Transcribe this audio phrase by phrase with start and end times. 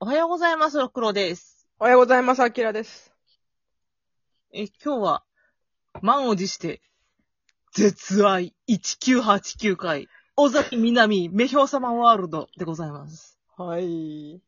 [0.00, 1.66] おはようございます、ろくろです。
[1.80, 3.12] おはようございます、あきらです。
[4.52, 5.24] え、今日は、
[6.02, 6.80] 満を持して、
[7.74, 10.06] 絶愛1989回、
[10.36, 13.40] 尾崎南、メヒョウ様ワールドでございます。
[13.56, 14.40] はい。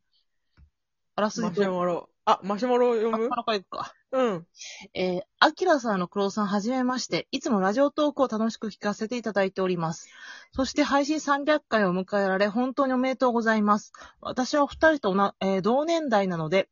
[1.17, 2.09] あらすマじと、シュマロ。
[2.25, 3.93] あ、マシュマロ読あ、むからかいくか。
[4.13, 4.47] うん。
[4.95, 10.09] えー、アキラさんの黒さんはじめまして、いつもラジオトークを楽しく聞かせていただいております。
[10.53, 13.93] そして配信300回を迎えられ、本当におめでとうございます。
[14.21, 16.69] 私はお二人とな、えー同年代なので、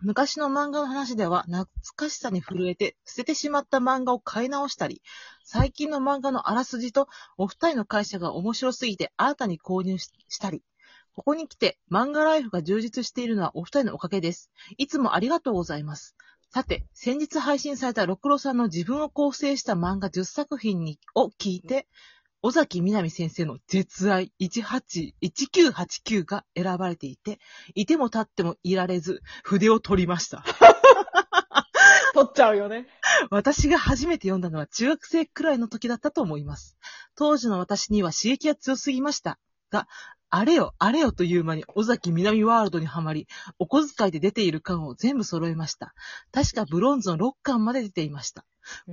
[0.00, 5.00] 昔の漫画の話では懐かしさに震えて捨ててしまった漫画を買い直したり、
[5.44, 10.62] 最近の漫画のあらすじとお二人の会社が面白すぎて新たに購入ししたり、
[11.14, 14.50] ここに来て漫画ライフが充実しているのはお二人のおかげです。
[14.78, 16.16] いつもありがとうございます。
[16.50, 21.88] さて、先日配信された六郎さんの自分を構成した漫画10作品にを聞いて、
[22.42, 27.38] 尾崎みなみ先生の絶愛18 1989が選ばれていて、
[27.74, 30.44] いても立ってもいられず、筆を取りました。
[32.14, 32.86] 取っちゃうよね。
[33.30, 36.76] 私が初めて読んだのは中学生くらいの時だったと思います。
[37.16, 39.38] 当時の私には刺激が強すぎました。
[39.70, 39.88] が、
[40.36, 43.28] あれよ、あれよという間に尾崎南ワールドにはまり、
[43.60, 45.94] お小遣いで出ている巻を全部揃えました。
[46.32, 48.44] 確かブロンズの6巻まで出ていました。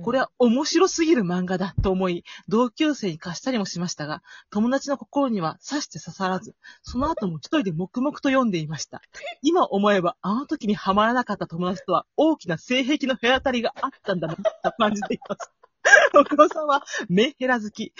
[0.04, 9.02] これは面白すぎる漫画だと思い、同級生に貸したりもしましたが、友達の心には刺して刺さらず、その後も一人で黙々と読んでいました。
[9.42, 14.42] 今思えば、あの時にはまらなかった友達とは大きな性癖の隔たりがあったんだな、と
[14.78, 15.50] 感じています。
[16.14, 17.92] 六郎さんは、メンヘラ好き、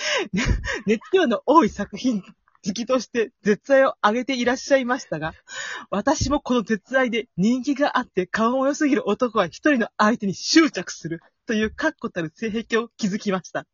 [0.87, 2.23] 熱量の多い作品
[2.65, 5.35] 好きとして絶愛を上げていらっしゃいましたが、
[5.91, 13.67] 私もこの絶愛で人気があって顔も良すぎる男は一人の相手に執着するという確固たる性癖を築きました。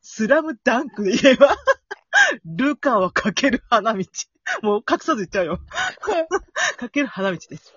[0.00, 1.56] スラムダンクで言えば、
[2.44, 4.04] ルカをかける花道。
[4.62, 5.60] もう隠さず言っちゃうよ。
[6.78, 7.74] かける花道です。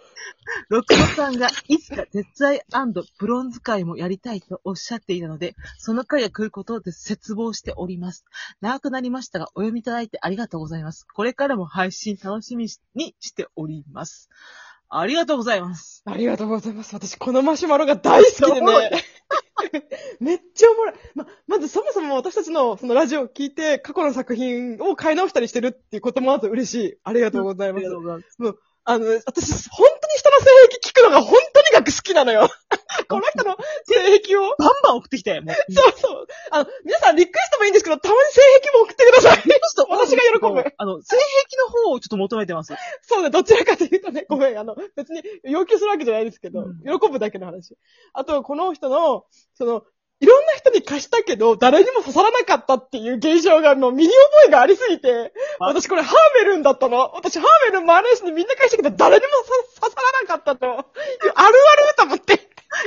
[0.69, 2.61] 六郎さんがいつか絶愛
[3.17, 8.25] ブロンズ会もやりたいとおっしゃっていたので、その会が来ることで絶望しております。
[8.61, 11.05] 長くなりましたが、お読みいただいてありがとうございます。
[11.13, 14.29] これからも配信楽しみにしております。
[14.89, 16.03] ありがとうございます。
[16.05, 16.93] ありがとうございます。
[16.95, 19.03] 私、このマシュマロが大好きでね。
[20.19, 20.95] めっちゃおもろい。
[21.15, 26.97] ま、まずそもそも私たちのそのラジオを聞いて過去の作品を買い直したりしてるっていうこともまず嬉しい。
[27.03, 27.91] ありがとうございますありが。
[27.91, 28.59] とうございます。
[28.85, 32.49] あの、私、本当に性癖聞くのが本当にかく好きなのよ。
[33.09, 34.55] この人の性癖を。
[34.57, 35.73] バンバン送ってきて、もう。
[35.73, 36.27] そうそう。
[36.51, 39.43] あの、皆さんリクエストもいいんですけど、たまに性癖も送ってください。
[39.89, 40.73] 私が喜ぶ。
[40.77, 42.73] あの、性癖の方をちょっと求めてます。
[43.01, 47.77] そうね、どちらかというとね、ごめん、あの、別に要求するわけじゃないですけど、うん喜ぶだけの話。
[48.13, 49.83] あと、この人の、その、
[50.19, 54.17] いろんな人に貸したけど、誰にも刺さらなかったっていう現象が、もう身に覚
[54.47, 57.11] えがありすぎて、あ私これハーメルンだったの。
[57.13, 59.72] 私ハーメルン周りの人にみんな貸したけど、誰にも刺
[60.33, 60.67] かったと。
[60.67, 60.85] ある
[61.35, 61.55] ある
[61.97, 62.33] と思って。
[62.33, 62.37] い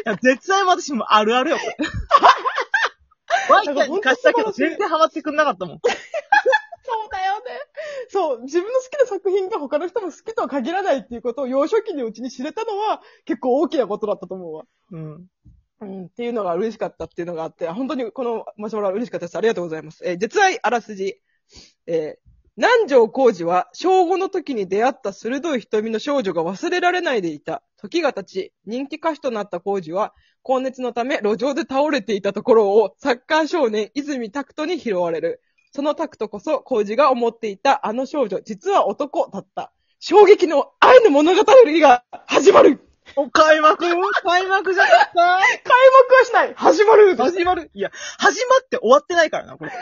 [0.04, 1.76] や、絶対私もあるあるよ、これ。
[3.48, 5.80] ワイちゃんに貸したけど全然ハマってくんなかったもん。
[5.80, 7.44] そうだよね。
[8.08, 14.64] そう、自分の好きな作品が他の人も好きとは限らないっていうことを幼少期のうちに知れたのは結構大きなことだったと思うわ。
[14.92, 15.26] うん。
[15.78, 19.36] うん、っていうのが嬉しかったっていうのがあって、本当にこのマシュマロは嬉しかったです。
[19.36, 20.02] ありがとうございます。
[20.04, 21.20] えー絶愛あらすじ。
[21.86, 22.25] えー
[22.58, 27.62] 南條浩二は、小5の時に出会った鋭い瞳の少女が忘れられないでいた。
[27.76, 35.42] 時が経ち、人気歌手となった浩二は、高熱のため路上で倒れていたところを、サッカー少年泉拓人に拾われる。
[35.72, 39.70] その拓人こそ、浩二が思っていたあの少女、実は男だった。
[40.00, 42.80] 衝撃の愛の物語が始まる
[43.16, 45.04] お、開幕開幕じゃなか？
[45.04, 49.72] っ開幕はしない始まるた始まるいや、始まって終わってないからな、これ。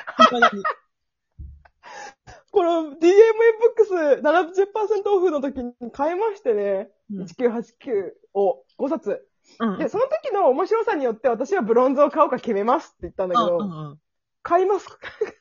[2.54, 3.00] この DMA ブッ
[3.76, 3.92] クス
[4.22, 9.26] 70%オフの時に買いましてね、うん1989を5冊。
[9.60, 9.78] うん。
[9.78, 13.98] で、その時の面白さによって私はブロンズを買おうか決めますって言ったんだけど、うんうんうん
[14.47, 14.87] 買います。
[14.87, 15.32] 買いま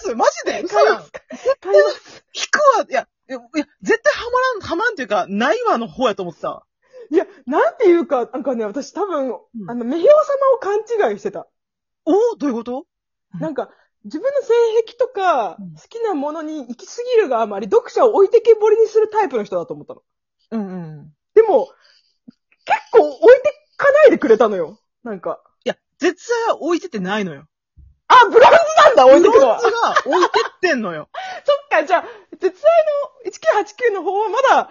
[0.00, 0.14] す？
[0.14, 0.64] マジで？
[0.72, 1.12] 買います？
[1.60, 2.24] 買います。
[2.34, 3.38] 引くわ、いや、いや、
[3.82, 6.62] 絶対ハマらん、ハマんっていうか、ないわの方やと思ってたわ。
[7.10, 9.34] いや、なんていうか、なんかね、私多分、ん
[9.68, 10.14] あの、メヒオ様
[10.54, 11.46] を勘違いしてた。
[12.06, 12.86] おおどういうこと？
[13.34, 13.68] うんなんか、
[14.06, 14.54] 自分の性
[14.86, 20.02] 癖とか、うん好きなものに行き過ぎるがあまり、読者を置いてけぼりにするタイプの人だと思ったの。
[20.52, 21.12] うんうん。
[21.34, 21.68] でも、
[22.64, 24.78] 結構置いてかないでくれたのよ。
[25.04, 25.40] なんか。
[25.64, 27.46] いや、絶対は置いててないのよ。
[28.08, 28.40] あ、ブロンズ
[28.84, 29.58] なんだ置いてくのは。
[29.58, 31.08] ブロンズが置いてってんのよ。
[31.44, 32.04] そっか、じゃあ、
[32.38, 32.52] 絶愛
[33.24, 34.70] の1989の方はまだ、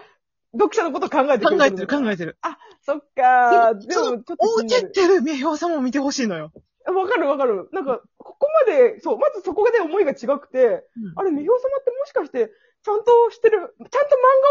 [0.54, 1.58] 読者のこと考えてく。
[1.58, 2.38] 考えてる、考えてる。
[2.82, 6.52] そっか、でも、でもちょっと置いてってる名表さんも見てほしいのよ。
[6.86, 7.68] わかるわかる。
[7.74, 8.02] なんか、
[8.76, 12.52] で、そう、まずそこで思いが違くて、うんあれ、メヒョウ様ってもしかして、
[12.84, 13.90] ちゃんとしてる、ちゃんと漫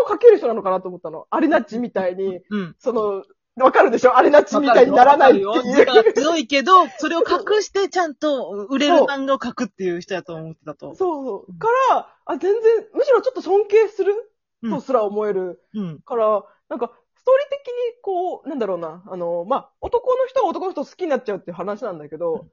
[0.08, 1.26] 画を描ける人なのかなと思ったの。
[1.30, 2.76] アリナッチみたいに、うん。
[2.78, 3.24] その、
[3.56, 4.16] わかるでしょ？
[4.16, 6.12] アリナッチみたいにならないっていう。
[6.12, 10.96] 強いけど、それを隠してちゃんと売れる漫画を描くっていう人やと思ってたと。
[10.96, 11.58] そうそう。
[11.58, 14.14] から、あ、全然、むしろちょっと尊敬する？
[14.62, 16.00] うんとすら思えるうん。
[16.00, 22.46] から、なんか、ストーリー的にこう、なんだろうな、あの、まあ、男の人は男の人を好きになっちゃうっていう話なんだけど、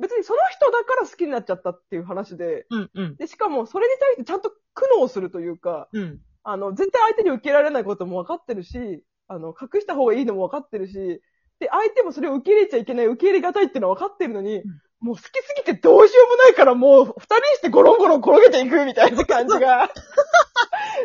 [0.00, 2.90] 別にその人だから好きになっちゃったっていう話で、うん。
[2.94, 3.16] うん。
[3.16, 6.20] で、しかもそれに対してちゃんと苦悩するというか、うん。
[6.42, 11.22] あの、絶対相手に受けられないことも分かってるし、あの、隠した方がいいのも分かってるし、
[11.60, 14.62] で、相手もそれを受け入れちゃいけない、受け入れがたいっていうのは分かってるのに、
[15.00, 19.88] もう好きすぎてどうしようもないからもう二人してゴロンゴロン転げていくみたいな感じが、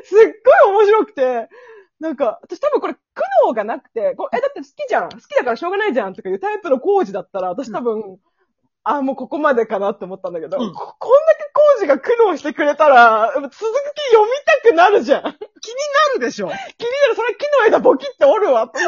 [0.03, 0.17] すっ
[0.63, 1.49] ごい面白くて、
[1.99, 2.99] なんか、私多分これ苦
[3.47, 8.19] 悩がなくて、こうえ、だって好きじゃん好きだからしょうがないじゃんとかいうタイプの工事だったら、私多分、
[8.85, 13.73] あ、もうここまでかなって思ったんだけど、うんここんだけ工事が苦悩してくれたら、続き読
[14.23, 14.31] み
[14.63, 15.23] たくなるじゃん。
[16.05, 16.47] なるでしょ。
[16.47, 16.57] 気にな
[17.09, 18.69] る、それ木の枝ボキって折るわ。
[18.69, 18.79] 木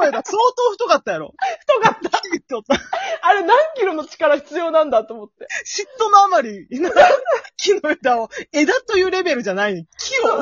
[0.00, 1.34] の枝相当太かったやろ。
[1.60, 2.22] 太かった。
[3.22, 5.46] あれ何キロの力必要なんだと思って。
[5.64, 6.66] 嫉妬のあまり、
[7.56, 10.38] 木の枝を、枝というレベルじゃない木を、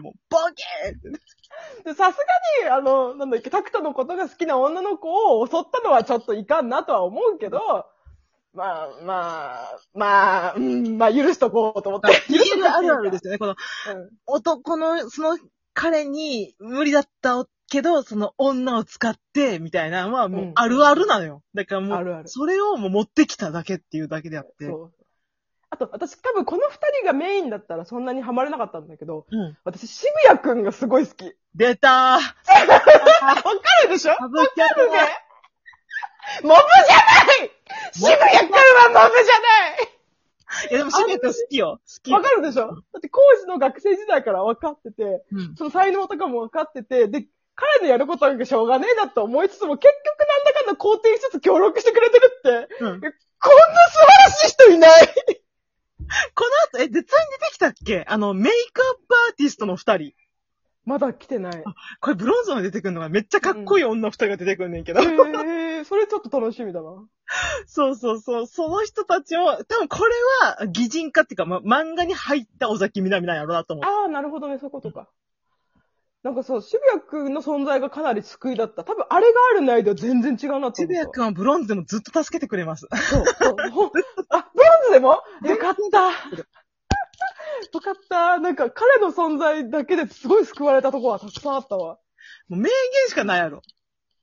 [0.00, 1.20] もう、ボケーって。
[1.84, 2.16] で、さす
[2.62, 7.86] がに、あの、なんだっけ、タクトのことが好きな女の子を襲ったのはちょっといかんなとは思うけど、
[8.54, 12.08] まあ、まあ、まあ、うん、まあ許しとこうと思って。
[12.28, 13.38] 言えるあるあるですよね。
[13.38, 13.56] この、うん
[14.26, 15.38] 男の、その
[15.74, 21.42] 彼に無理だったけど、その女を使って、みたいなのはもううんあるあるなのよ。
[21.54, 24.66] だからもう、あるあるそれをもう持ってきただけっていうだけであって。
[24.66, 24.92] そう。
[25.70, 29.56] あと、私多分この二人がメインだったらそんなにハマれなかったんだけど、うん。
[29.64, 31.34] 私渋谷くんがすごい好き。
[31.54, 31.90] 出たー
[32.68, 32.90] わか
[33.84, 34.12] るでしょ？
[34.12, 34.98] 歌舞伎あるね。
[36.42, 37.50] モブじゃない
[37.92, 39.88] 渋谷くんはモブじゃない
[40.70, 41.80] いやでも渋谷君好きよ。
[41.80, 42.12] 好き。
[42.12, 42.66] わかるでしょ？
[42.66, 45.56] だって、工事の学生時代から分かってて、うん。
[45.56, 53.00] その才能とかも分かってて、で、彼のやることなんかしょうがねえなと思いつつも、結局なんだかんだ肯定しつつ協力してくれてるって、うん。
[53.00, 55.06] こんな素晴らしい人いない
[56.34, 56.44] こ
[56.74, 58.04] の後、え、絶対に出てきたっけ？
[58.06, 60.12] あの、メイクアップアーティストの二人。
[60.84, 61.64] まだ来てない。
[62.00, 65.00] これブロンズまで出てくるのがめっちゃかっこいい女二人が出てくるねんけど。
[65.00, 65.08] へー、
[65.84, 66.90] それちょっと楽しみだな。
[67.66, 68.46] そうそうそう。
[68.46, 70.12] その人たちを、多分これ
[70.42, 73.84] は擬人化っていうか、ま、漫画に入った尾崎みなみなんやろうなと思う。
[73.84, 75.08] ああ、なるほどね、そういうことか。
[76.22, 78.84] なんかそう、渋谷くんの存在がかなり救いだった。
[78.84, 80.76] 多分あれがあるないでは全然違うなと思った。
[80.82, 82.86] 渋谷くんはブロンズでもずっと助けてくれます。
[83.10, 83.56] そう、そう。
[84.28, 85.20] あ、ブロンズでも？
[85.44, 86.10] よかった。
[86.10, 86.14] よ
[87.80, 88.38] かった。
[88.38, 91.98] なんか彼の存在だけですごい救われたとこはたくさんあったわ。
[92.48, 92.70] もう名言
[93.08, 93.62] しかないやろ。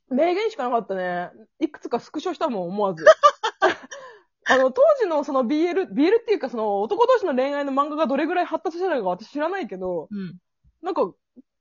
[0.09, 1.31] 名言しかなかったね。
[1.59, 3.06] いくつかスクショしたもん、思わず。
[4.45, 10.38] あの、当時のその BL、BL っていうかその男同士の恋愛の漫画がどれぐらい発達してたのか私知らないけど、うん。
[10.81, 11.13] なんか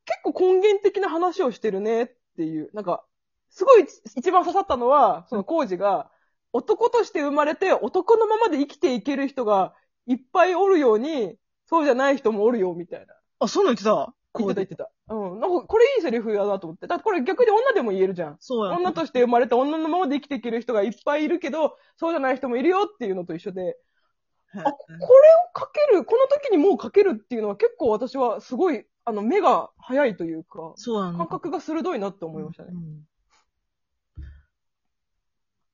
[0.08, 3.04] 結構根源的な話をしてるねっていう、なんか、
[3.50, 3.86] すごい
[4.16, 6.10] 一番刺さったのは、そのコウジが、
[6.52, 9.74] 男として生まれて男のままで生きていける人が
[10.06, 11.36] いっぱいおるように、
[11.66, 13.14] そうじゃない人もおるよ、みたいな。
[13.40, 14.90] あ、そんなん言ってた言ってた言ってた。
[15.08, 15.40] うん。
[15.40, 16.86] なんか、これいいセリフだなと思って。
[16.86, 18.36] だってこれ逆に女でも言えるじゃん。
[18.40, 18.76] そうや。
[18.76, 31.19] 女として生まれて女のままで生きていける人がいっぱいいるけど、そうじゃない人もいるよっていうのと一緒で、へあ、これをかける、この時にもうかけるっていうのは結構私はすごい、あの、目が早いというか、そうやな。
[31.19, 32.70] 感覚が鋭いなって思いましたね。
[32.72, 33.08] うん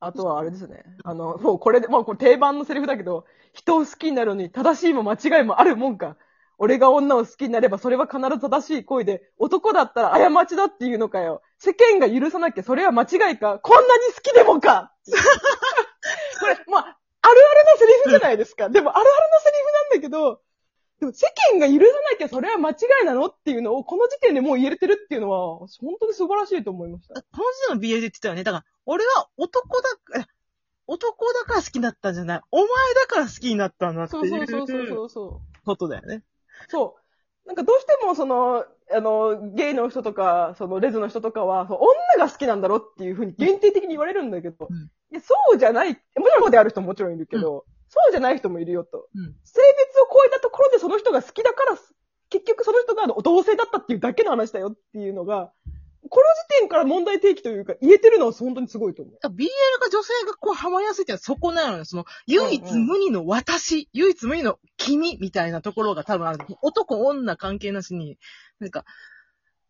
[0.01, 0.85] あとはあれですね。
[1.03, 3.25] あの、もうこれで、まあこれ定番のセリフだけど、
[3.55, 6.19] 人を好きになるのに正しいも間違いもあるもんか。
[6.59, 11.43] 俺が女を好きになればそれは必ず正しい恋で、男だったら過ちだっていうのかよ。
[11.59, 13.59] 世間が許さなきゃそれは間違いか。
[13.59, 14.93] こんなに好きでもか
[16.41, 17.37] これ、まあ、あるある
[17.73, 18.69] のセリフじゃないですか。
[18.69, 20.41] でもあるあるのセリフなんだけど、
[21.01, 25.69] でも世間が許さなきゃそれは間違いなのっていうのをこの時点でもう言えれてるっていうのは、本
[26.01, 27.15] 当に素晴らしいと思いました。
[27.15, 28.45] この時代の BL で言ってたよね。
[28.45, 29.89] だから、俺は男だ、
[30.21, 30.25] え
[30.87, 32.41] 男だから好きになったんじゃない。
[32.51, 35.65] お前だから好きになったんだってそうそうそうそうそうそう。
[35.65, 36.23] ことだよね。
[36.69, 37.49] そう。
[37.49, 41.79] なんかどうしてもその、あの、ゲイの人とか、そのレズの人とかは、そう
[42.19, 49.09] 女が好きなんだろっていうふうに限定的に言われるんだけど、うんいやそうじゃない、もちろんそうである人ももちろんいるけど、そうじゃない人もいるよと。
[49.15, 49.37] うん。
[49.45, 51.79] 性別を超えたところでその人が好きだから、
[52.31, 55.53] 結局その人が同性だったっていうだけの話だよっていうのが、
[56.11, 59.15] この時点から問題提起というか言えてるのは本当にすごいと思う。
[59.27, 59.47] BL
[59.81, 61.85] が女性がこうハマりやすいってのはそこなのよ。
[61.85, 66.39] その、唯一無二の私、唯一無二の君みたいなところが多分ある。
[66.63, 68.19] 男、女関係なしに、
[68.61, 68.85] なんか、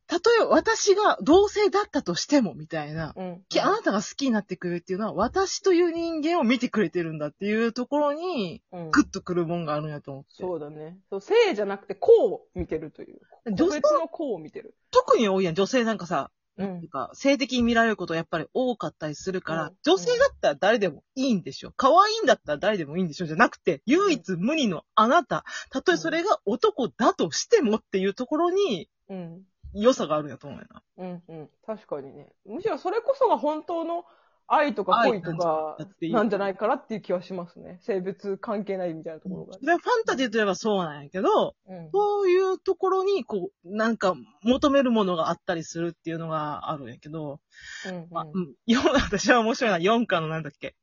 [0.06, 3.14] たとえ私が同性だったとしても、みたいな。
[3.16, 3.42] うん。
[3.48, 10.30] きあなたが好きになってくれるっていうのは、私という人間を見てくれてるんだっていうところに、うんグッとくるもんがあるんやと思って。
[10.40, 10.98] そうだね。
[11.10, 13.20] そう、性じゃなくて、こを見てるという。
[13.46, 14.74] 女性のこを見てる。
[14.90, 21.72] 特に多いやん、女性なんかさ、うんか性的に見られることやっぱり多かったりするから、うん女性だったら誰でもいいんでしょ。
[21.76, 23.26] 可愛いんだったら誰でもいいんでしょ。
[23.26, 29.42] じゃなくて、唯一無二のあなた、たとえそれが男だとしてもっていうところにうん。
[29.74, 30.82] 良さがあるんやと思うよな。
[30.98, 31.22] うん。
[31.28, 31.50] うん。
[31.66, 32.32] 確かにね。
[32.46, 34.04] むしろそれこそが本当の
[34.46, 37.78] 愛とか恋とか愛なんじゃないかなっていう気はしますね。
[37.82, 39.58] 性別関係ないみたいなところが。
[39.58, 41.90] で、ファンタジーといえばそうなんやけど、うん。
[41.92, 47.40] そういうところに、こう、なんか、求めるものがあったりするっていうのがあるんやけど、
[47.88, 50.74] うんまあ、うん、よ 私は面白いな、4巻のなんだっけ。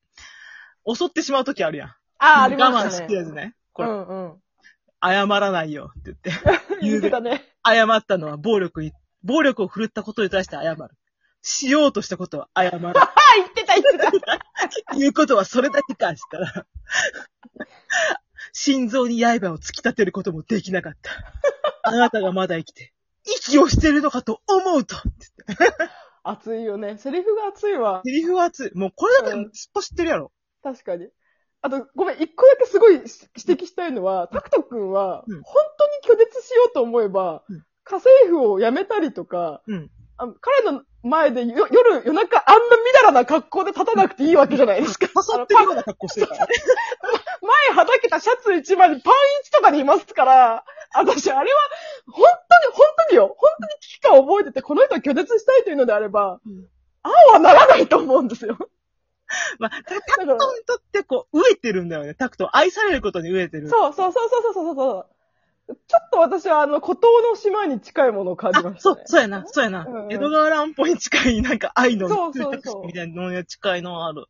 [0.91, 1.89] 襲ってしまうときあるやん。
[1.89, 3.07] ああ、ありま我慢したね。
[3.07, 3.55] してるやつね。
[3.73, 4.41] これ、うんうん。
[5.01, 6.31] 謝らないよって言って。
[6.81, 7.43] 言ってたね。
[7.65, 8.93] 謝ったのは暴力に、
[9.23, 10.89] 暴力を振るったことに対して謝る。
[11.41, 12.89] しようとしたことは謝る。
[12.89, 14.95] あ、言ってた言ってた。
[14.95, 16.65] 言 うことはそれだけかしたら、
[18.53, 21.11] 心臓に刃を突き立てることもできなかった。
[21.83, 22.93] あなたがまだ生きて、
[23.25, 24.95] 息をしてるのかと思うと。
[26.23, 26.97] 熱いよね。
[26.97, 28.01] セリフが熱いわ。
[28.05, 28.71] セリフは熱い。
[28.75, 30.31] もうこれだけうんすっと知ってるやろ。
[30.61, 31.07] 確かに。
[31.63, 39.89] あと、ごめん、一個だけすごい指摘したいのは、タクト君は、うん本当に拒絶しようと思えば、うん家政婦を辞めたりとか、うん。
[40.17, 45.07] あの彼の前でよ夜、夜中あんなみだらな格好で立たなくていいわけじゃないですか。
[45.07, 46.53] 誘ってるような格好してるからね。
[47.41, 50.63] 前はだけたシャツ一枚にパンイチとかにいますから、
[50.93, 51.59] 私、あれは、
[52.05, 56.67] 本当に、本当によ、本当に危機感を覚えてて、この人を拒絶したいというのであれば、うん
[57.03, 58.57] ああはならないと思うんですよ。
[59.59, 62.13] まあ、タクトにとってこう、飢えてるんだよね。
[62.13, 62.55] タクト。
[62.55, 63.69] 愛されることに飢えてる。
[63.69, 65.07] そうそうそうそうそうそうそう。
[65.87, 69.85] ちょっと私はあの、孤島の島に近いものを感じまあ、したね。、そうそうやな、そうやな。
[69.85, 74.25] うんうん江戸川乱歩に近い、なんか愛のそうそうそうみたいなのに近いのある。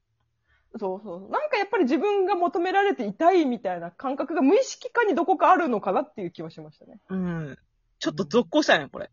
[0.79, 1.31] そうそう。
[1.31, 6.99] なんかやっぱり自分が求められていたいみたいな感覚が無意識化にどこかあるのかなっていう気はしましたね。
[7.09, 7.57] うん。
[7.99, 9.09] ちょっと続行したいね、これ。